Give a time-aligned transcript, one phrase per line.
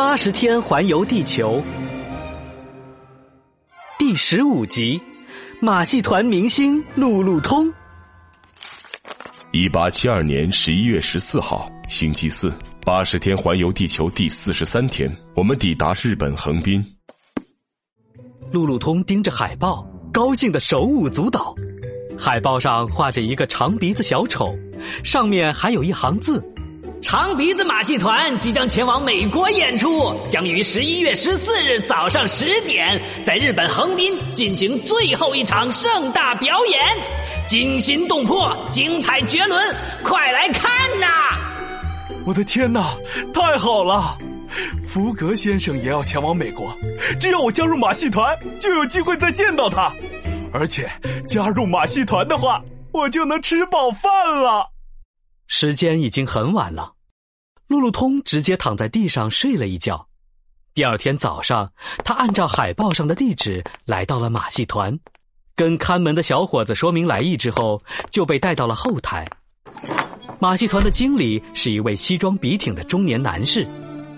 [0.00, 1.62] 八十天环游地球，
[3.98, 4.98] 第十五集，
[5.60, 7.70] 马戏团明星路路通。
[9.52, 12.50] 一八七二年十一月十四号，星期四，
[12.82, 16.82] 八十天环游地球第四十三天，我们抵达日本横滨。
[18.50, 21.54] 路路通盯着海报，高兴的手舞足蹈。
[22.18, 24.58] 海报上画着一个长鼻子小丑，
[25.04, 26.42] 上面还有一行字。
[27.02, 36.80] 长鼻子马戏团即将前往美国演出，将于十一月十四日早上十点在日本横滨进行最后一场盛大表演，
[37.46, 39.58] 惊心动魄，精彩绝伦，
[40.02, 40.70] 快来看
[41.00, 41.06] 呐！
[42.26, 42.94] 我的天哪，
[43.32, 44.18] 太好了！
[44.86, 46.76] 福格先生也要前往美国，
[47.18, 49.90] 只要我加入马戏团，就有机会再见到他。
[50.52, 50.88] 而且
[51.26, 52.60] 加入马戏团的话，
[52.92, 54.10] 我就能吃饱饭
[54.42, 54.69] 了。
[55.52, 56.92] 时间已经很晚了，
[57.66, 60.06] 路路通直接躺在地上睡了一觉。
[60.74, 61.68] 第二天早上，
[62.04, 64.96] 他按照海报上的地址来到了马戏团，
[65.56, 69.26] 跟看门的小伙子说明来意之后，就被带到了后台。
[70.38, 73.66] 马戏团的经理是一位西装笔挺的中年男士，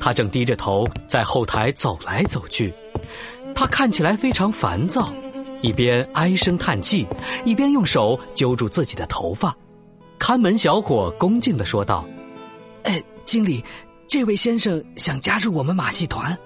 [0.00, 2.74] 他正低着头在后台走来走去，
[3.54, 5.14] 他看起来非常烦躁，
[5.62, 7.06] 一边唉声叹气，
[7.44, 9.56] 一边用手揪住自己的头发。
[10.20, 12.06] 看门小伙恭敬的说道
[12.84, 13.64] ：“哎，经理，
[14.06, 16.38] 这位先生想加入我们马戏团。”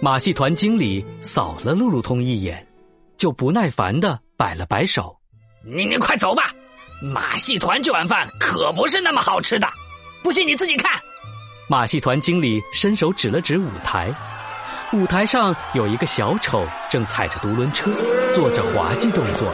[0.00, 2.64] 马戏团经理扫了路路通一眼，
[3.16, 5.18] 就不耐烦的摆了摆手
[5.66, 6.54] ：“你你快走吧，
[7.02, 9.68] 马戏团这碗饭可不是那么好吃的，
[10.22, 10.92] 不信你自己看。”
[11.68, 14.14] 马戏团经理伸手指了指舞台，
[14.92, 17.90] 舞台上有一个小丑正踩着独轮车，
[18.32, 19.52] 做着滑稽动作，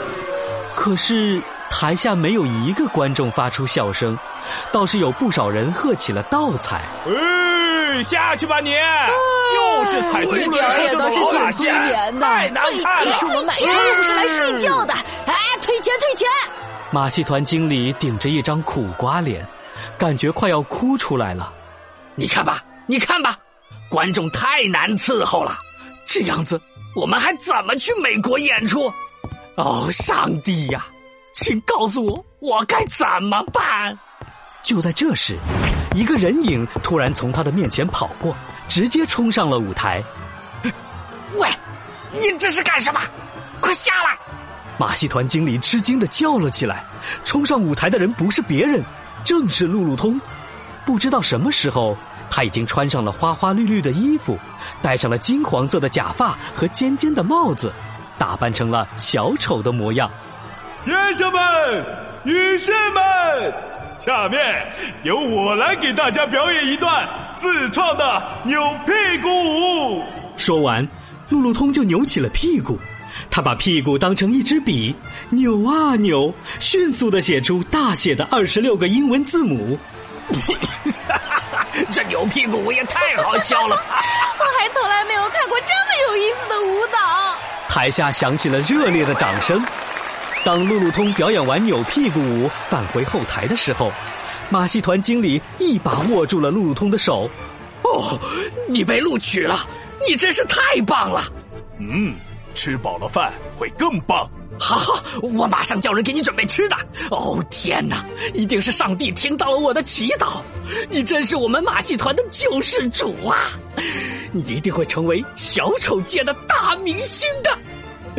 [0.76, 1.42] 可是。
[1.70, 4.16] 台下没有一个观众发出笑声，
[4.72, 6.82] 倒是有不少人喝起了倒彩。
[7.06, 8.70] 哎，下去吧你！
[8.70, 13.12] 又是踩独轮车的好马戏，太难看了！
[13.12, 14.94] 是我买票又不是来睡觉的。
[15.26, 16.28] 哎，退钱退钱！
[16.90, 19.46] 马戏团经理顶着一张苦瓜脸，
[19.98, 21.52] 感觉快要哭出来了。
[22.14, 23.36] 你看吧，你看吧，
[23.88, 25.58] 观众太难伺候了，
[26.06, 26.60] 这样子
[26.94, 28.92] 我们还怎么去美国演出？
[29.56, 30.86] 哦，上帝呀！
[31.34, 33.98] 请告诉我，我该怎么办？
[34.62, 35.36] 就在这时，
[35.92, 38.34] 一个人影突然从他的面前跑过，
[38.68, 40.02] 直接冲上了舞台。
[41.34, 41.48] 喂，
[42.20, 43.00] 你这是干什么？
[43.60, 44.16] 快下来！
[44.78, 46.84] 马戏团经理吃惊的叫了起来。
[47.24, 48.80] 冲上舞台的人不是别人，
[49.24, 50.20] 正是路路通。
[50.86, 51.96] 不知道什么时候，
[52.30, 54.38] 他已经穿上了花花绿绿的衣服，
[54.80, 57.72] 戴上了金黄色的假发和尖尖的帽子，
[58.16, 60.08] 打扮成了小丑的模样。
[60.84, 61.40] 先生们、
[62.24, 63.54] 女士们，
[63.98, 64.70] 下面
[65.02, 67.08] 由我来给大家表演一段
[67.38, 70.04] 自创的扭屁股舞。
[70.36, 70.86] 说完，
[71.30, 72.78] 路路通就扭起了屁股，
[73.30, 74.94] 他把屁股当成一支笔，
[75.30, 76.30] 扭啊扭，
[76.60, 79.78] 迅速的写出大写的二十六个英文字母。
[81.90, 83.74] 这扭屁股舞也太好笑了！
[84.38, 87.38] 我还从来没有看过这么有意思的舞蹈。
[87.70, 89.64] 台下响起了热烈的掌声。
[90.44, 93.90] 当路路通表演完扭屁股舞返回后台的时候，
[94.50, 97.30] 马戏团经理一把握住了路路通的手。
[97.82, 98.18] 哦，
[98.68, 99.66] 你被录取了，
[100.06, 101.22] 你真是太棒了！
[101.78, 102.14] 嗯，
[102.54, 104.28] 吃饱了饭会更棒。
[104.60, 106.76] 好，好，我马上叫人给你准备吃的。
[107.10, 108.04] 哦，天哪，
[108.34, 110.42] 一定是上帝听到了我的祈祷。
[110.90, 113.48] 你真是我们马戏团的救世主啊！
[114.30, 117.58] 你一定会成为小丑界的大明星的。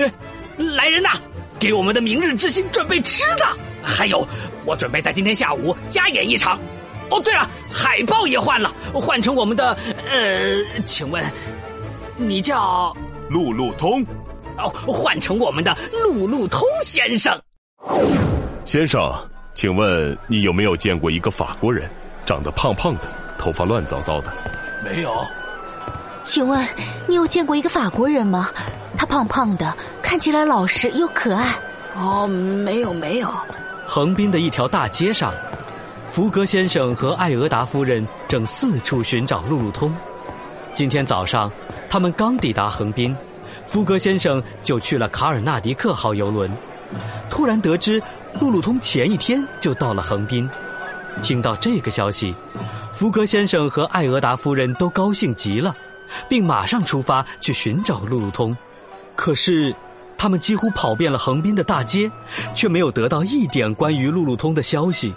[0.04, 0.12] 哎，
[0.58, 1.12] 来人呐！
[1.66, 4.24] 给我们的明日之星准备吃的，还有，
[4.66, 6.60] 我准备在今天下午加演一场。
[7.10, 9.76] 哦，对了，海报也换了，换成我们的……
[10.08, 11.26] 呃，请问，
[12.18, 12.96] 你叫
[13.32, 14.06] 路路通？
[14.60, 17.36] 哦，换成我们的路路通先生。
[18.64, 19.12] 先生，
[19.56, 21.90] 请问你有没有见过一个法国人，
[22.28, 23.02] 长得胖胖的，
[23.40, 24.32] 头发乱糟糟的？
[24.84, 25.12] 没有。
[26.22, 26.64] 请问
[27.08, 28.52] 你有见过一个法国人吗？
[28.96, 31.56] 他胖胖的，看起来老实又可爱。
[31.96, 33.34] 哦，没有没有。
[33.88, 35.34] 横滨的一条大街上，
[36.06, 39.92] 福格先生和艾俄达夫人正四处寻找路路通。
[40.74, 41.52] 今天早上，
[41.90, 43.18] 他们刚抵达横滨，
[43.66, 46.56] 福格先生就去了卡尔纳迪克号游轮。
[47.28, 48.00] 突然得知
[48.40, 50.48] 路路通前一天就到了横滨，
[51.24, 52.34] 听到这个消息，
[52.94, 55.74] 福格先生和艾俄达夫人都高兴极了。
[56.30, 58.56] 并马上出发去寻找路路通，
[59.16, 59.76] 可是
[60.26, 62.10] 他们几乎跑遍了横滨的大街，
[62.56, 65.14] 却没有得到一点关于路路通的消息。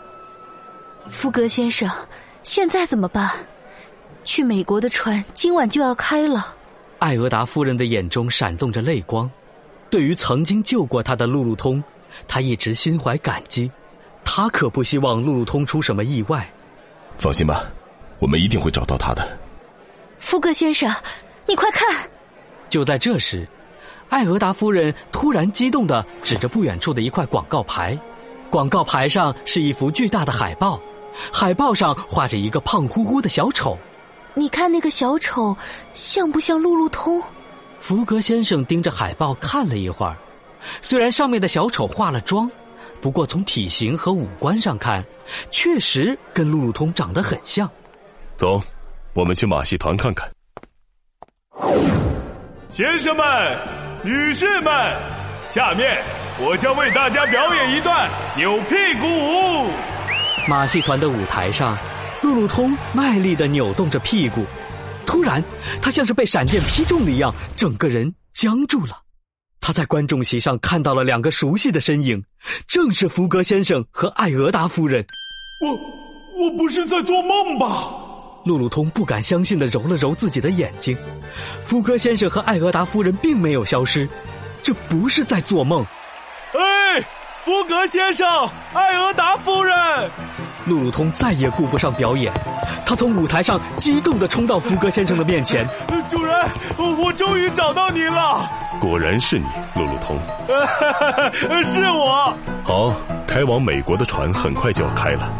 [1.08, 1.90] 福格先生，
[2.43, 3.31] 现在怎么办？
[4.22, 6.55] 去美国的船今晚就要开了。
[6.99, 9.31] 艾俄达夫人的眼中闪动着泪光。
[9.88, 11.82] 对于曾经救过她的路路通，
[12.26, 13.70] 她一直心怀感激。
[14.26, 16.46] 她可不希望路路通出什么意外。
[17.16, 17.64] 放心吧，
[18.19, 19.26] 我们一定会找到他的。
[20.19, 20.94] 福格先生，
[21.46, 22.06] 你快看！
[22.69, 23.49] 就在这时，
[24.08, 27.99] 艾俄达夫人突然激动的指着不远处的一块广告牌，
[28.50, 30.81] 广告牌上是一幅巨大的海报，
[31.32, 33.76] 海报上画着一个胖乎乎的小丑。
[34.34, 35.56] 你看那个小丑
[35.93, 37.22] 像不像路路通？
[37.81, 40.16] 福格先生盯着海报看了一会儿，
[40.81, 42.50] 虽然上面的小丑化了妆，
[43.00, 45.05] 不过从体型和五官上看，
[45.50, 47.70] 确实跟路路通长得很像。
[48.37, 48.62] 走，
[49.14, 50.31] 我们去马戏团看看。
[52.69, 53.25] 先生们、
[54.05, 54.73] 女士们，
[55.50, 56.05] 下面
[56.41, 59.71] 我将为大家表演一段扭屁股舞。
[60.49, 61.77] 马戏团的舞台上，
[62.23, 64.47] 路路通卖力的扭动着屁股。
[65.05, 65.43] 突然，
[65.83, 69.03] 他像是被闪电劈中了一样，整个人僵住了。
[69.61, 72.23] 他在观众席上看到了两个熟悉的身影，
[72.69, 75.05] 正是福格先生和艾俄达夫人。
[75.61, 77.67] 我我不是在做梦吧？
[78.44, 80.96] 路路通不敢相信的揉了揉自己的眼睛。
[81.62, 84.08] 福格先生和艾俄达夫人并没有消失，
[84.62, 85.85] 这不是在做梦。
[86.55, 87.00] 哎，
[87.44, 88.26] 福格先生，
[88.73, 90.11] 艾俄达夫人！
[90.67, 92.32] 路路通再也顾不上表演，
[92.85, 95.67] 他从舞台上激动的冲到福格先生的面前。
[96.08, 96.46] 主人，
[96.79, 98.50] 我终于找到您了！
[98.81, 100.19] 果然是你，路路通。
[101.64, 102.37] 是我。
[102.64, 102.94] 好，
[103.26, 105.32] 开往美国的船很快就要开了，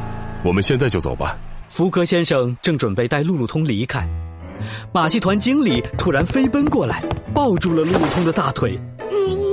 [0.43, 1.37] 我们现在就走吧。
[1.69, 4.09] 福格先生正准备带路路通离开，
[4.93, 7.03] 马戏团经理突然飞奔过来，
[7.35, 8.79] 抱住了路路通的大腿。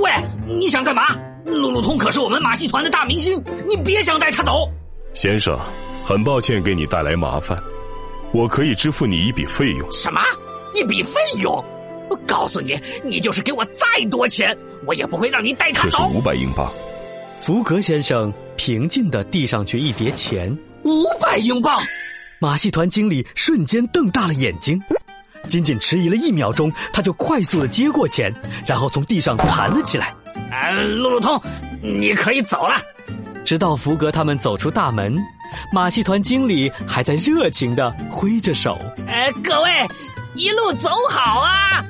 [0.02, 0.10] 喂，
[0.46, 1.14] 你想干嘛？
[1.44, 4.68] 路路通可是我们马戏团的大明星，你别想带他走。
[5.12, 5.58] 先生，
[6.04, 7.62] 很抱歉给你带来麻烦，
[8.32, 9.92] 我可以支付你一笔费用。
[9.92, 10.20] 什么？
[10.74, 11.52] 一笔费用？
[12.08, 16.18] 我告诉你，你就是给我再多钱，我也不会让你带他走这是走。
[16.18, 16.72] 五百英镑。
[17.42, 20.56] 福格先生平静的递上去一叠钱。
[20.82, 21.78] 五百英镑。
[22.38, 24.80] 马戏团经理瞬间瞪大了眼睛，
[25.48, 28.34] 仅仅迟疑了一秒钟，他就快速的接过钱，
[28.66, 30.14] 然后从地上弹了起来。
[30.50, 31.40] 啊，路路通，
[31.80, 32.76] 你可以走了。
[33.42, 35.16] 直到福格他们走出大门，
[35.72, 38.78] 马戏团经理还在热情的挥着手。
[39.06, 39.70] 呃，各位，
[40.34, 41.82] 一路走好啊！